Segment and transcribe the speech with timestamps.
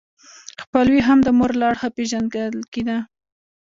[0.61, 2.97] خپلوي هم د مور له اړخه پیژندل کیده.